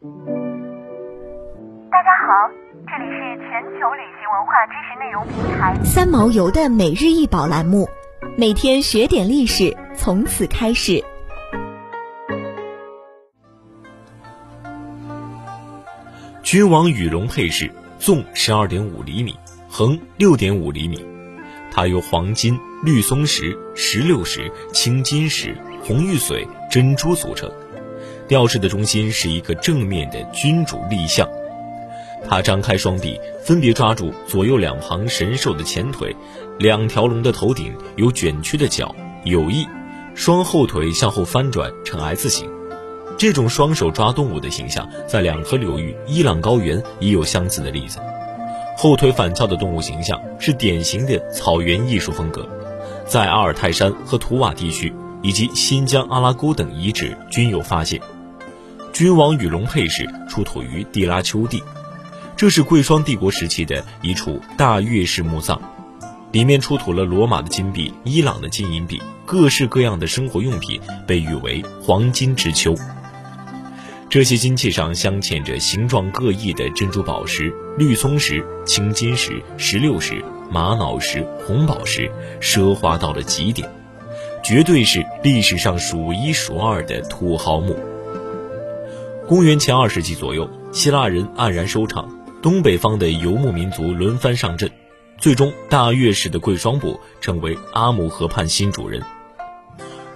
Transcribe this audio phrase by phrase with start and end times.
[0.00, 0.06] 大
[2.04, 2.48] 家好，
[2.86, 7.88] 这里是全球旅行文化知识内容平台三毛游的每日一宝栏目，
[8.36, 11.02] 每天学点历史，从此开始。
[16.44, 17.68] 君王羽绒配饰，
[17.98, 19.36] 纵十二点五厘米，
[19.68, 21.04] 横六点五厘米。
[21.72, 27.50] 它由黄金、绿松石、石榴石、青金石、红玉髓、珍珠组成。
[28.28, 31.26] 吊饰的中心是一个正面的君主立像。
[32.28, 36.14] 他张开双臂，分别抓住左右两旁神兽的前腿，
[36.58, 39.66] 两条龙的头顶有卷曲的角，有翼，
[40.14, 42.50] 双后腿向后翻转呈 S 形。
[43.16, 47.98] 这种双手抓动物的形象，在两河流域伊朗高原也有相似的例子。
[48.76, 52.46] 后腿反翘的动物形象是典型的草原艺术风格，
[53.06, 54.92] 在阿尔泰山和图瓦地区
[55.22, 58.00] 以及新疆阿拉沟等遗址均有发现。
[58.92, 61.62] 君王羽绒配饰出土于地拉丘地，
[62.36, 65.60] 这是贵霜帝国时期的一处大月式墓葬，
[66.32, 72.74] 里面出土了罗马的金币、伊朗的金银币，各式各样的生活用品，被誉为黄金之秋。
[74.10, 83.68] 这些金器上镶嵌着形状各异的珍珠宝石、绿松石、青金石、石榴石、玛瑙石、红宝石，奢华到了极点，
[84.42, 87.78] 绝对是历史上数一数二的土豪墓。
[89.28, 92.08] 公元前二世纪左右，希腊人黯然收场，
[92.40, 94.70] 东北方的游牧民族轮番上阵，
[95.18, 99.02] 最终大月氏的贵霜部成为阿姆河畔新主人。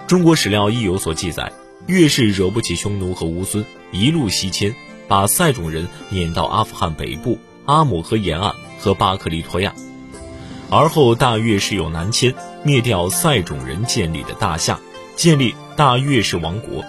[0.07, 1.53] 中国史料亦有所记载。
[1.87, 4.75] 越氏惹不起匈奴和乌孙，一路西迁，
[5.09, 9.75] 把塞种人撵到阿富汗北部阿姆河沿岸和巴克利托亚。
[10.71, 14.81] 而后大越氏又南迁，灭掉塞种人建立的大夏，
[15.17, 16.83] 建立大越氏王国。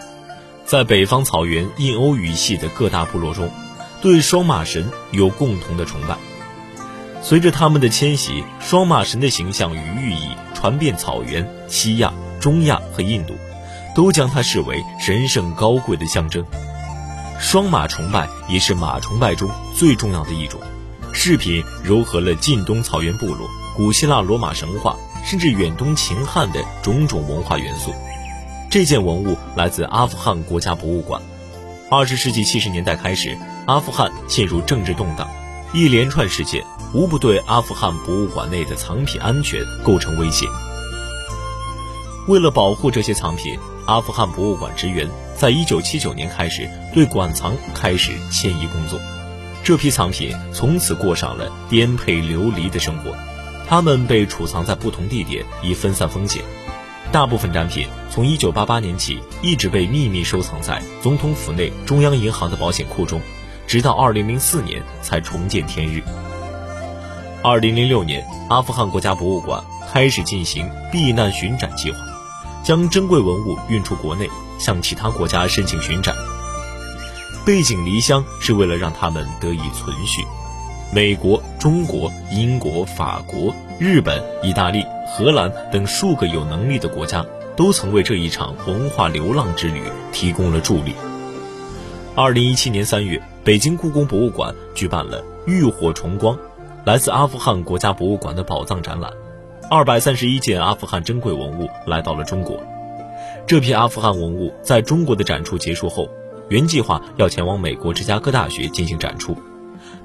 [0.73, 3.51] 在北方草原印欧语系的各大部落中，
[4.01, 6.17] 对双马神有共同的崇拜。
[7.21, 13.35] 随着他们的迁徙，双马神的形象与寓意传遍草原、西亚、中亚和印度。
[13.93, 16.43] 都将它视为神圣高贵的象征。
[17.39, 20.59] 双马崇拜也是马崇拜中最重要的一种。
[21.13, 27.93] 饰品糅合了近东草原部落、古希腊罗马神话，甚至远东秦汉的种种文化元素。
[28.73, 31.21] 这件文物来自阿富汗国家博物馆。
[31.91, 35.29] 二十世纪七十年代开始，阿富汗陷入政治动荡，
[35.75, 40.47] 一连串事件无不对阿富汗博物馆内的藏品安全构成威胁。
[42.27, 45.07] 为了保护这些藏品，阿富汗博物馆职员
[45.37, 48.99] 在一九七九年开始对馆藏开始迁移工作，
[49.63, 53.15] 这批藏品从此过上了颠沛流离的生活。
[53.67, 56.43] 它们被储藏在不同地点，以分散风险。
[57.13, 63.21] 大部分展品从一九八八年起一直被秘密收藏在总统府内中央银行的保险库中，
[63.67, 66.01] 直到二零零四年才重见天日。
[67.43, 71.99] 二零零六年，阿富汗国家博物馆开始进行避难巡展计划。
[72.63, 76.15] 将珍贵文物运出国内，向其他国家申请巡展。
[77.45, 80.25] 背井离乡是为了让他们得以存续。
[80.91, 87.25] 美国、中国、英国、法国、日本、意大利、荷兰等数个有能力的国家，
[87.57, 89.83] 都曾为这一场文化流浪之旅
[90.13, 90.95] 提供了助力。
[92.15, 96.39] 二零一七年三月，北京故宫博物馆举办了“浴火重光”
[96.85, 99.11] 来自阿富汗国家博物馆的宝藏展览。
[99.69, 102.63] 二百三十一件阿富汗珍贵文物来到了中国。
[103.45, 106.07] 这批阿富汗文物在中国的展出结束后，
[106.47, 109.35] 原计划要前往美国芝加哥大学进行展出，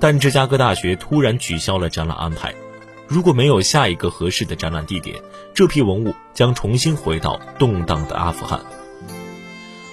[0.01, 2.53] 但芝加哥大学突然取消了展览安排。
[3.09, 5.23] 如果没有下一个合适的展览地点，
[5.55, 8.61] 这批文物将重新回到动荡的阿富汗。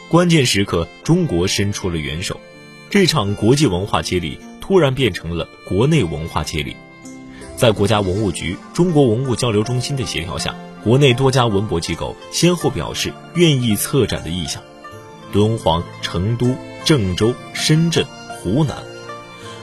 [0.10, 2.40] 关键时刻，中国伸出了援手，
[2.90, 6.76] 这场国际文化接力突然变成了国内文化接力。
[7.56, 14.62] 在国家文物局、中国文物交流中心的协调下，国内多家文博机构先后表示愿意策展的意向。
[15.32, 18.06] 敦煌、成都、郑州、深圳、
[18.42, 18.84] 湖南，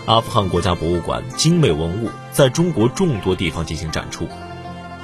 [0.05, 4.27] 阿富汗国家博物馆精美文物在中国众多地方进行展出。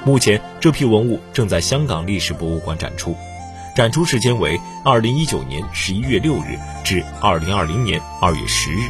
[0.05, 3.15] 目前，这批文物正在香港历史博物馆展出，
[3.75, 8.89] 展出时间为二零一九年十一月六日至二零二零年二月十日。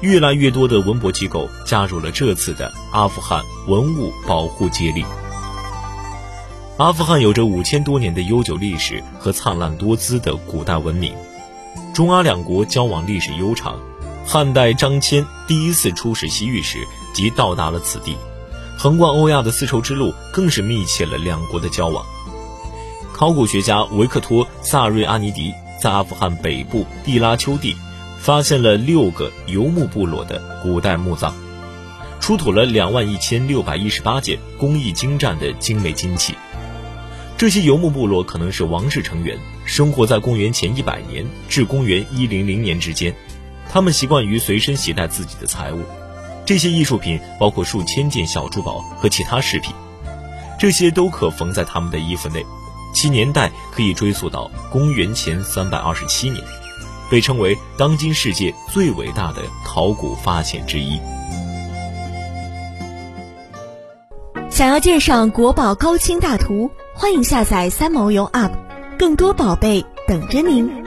[0.00, 5.04] 越来越多的文博机构加入了这次的阿富汗文物保护接力。
[6.78, 11.14] 阿富汗有着五千多年的悠久历史和灿烂多姿的古代文明，
[11.94, 13.78] 中阿两国交往历史悠长。
[14.26, 18.16] 汉代张骞第一次出使西域时即到达了此地，
[18.76, 22.04] 横贯欧亚的丝绸之路更是密切了两国的交往。
[23.14, 27.74] 考古学家维克托·萨瑞阿尼迪在阿富汗北部地拉丘地。
[28.18, 31.32] 发现了六个游牧部落的古代墓葬，
[32.18, 36.34] 出土了两万一千六百一十八件工艺精湛的精美金器。
[37.36, 43.14] 这些游牧部落可能是王室成员，生活在公元前一百年至公元一零零年之间。
[43.72, 45.82] 他们习惯于随身携带自己的财物，
[46.44, 49.74] 这些艺术品包括数千件小珠宝和其他饰品，
[50.58, 52.44] 这些都可缝在他们的衣服内，
[52.94, 56.42] 其年代可以追溯到公元前三百二十七年，
[57.10, 60.98] 被称为当今世界最伟大的考古发现之一。
[64.48, 68.52] 想要鉴赏国宝高清大图，欢迎下载三毛游 App，
[68.98, 70.85] 更多宝贝等着您。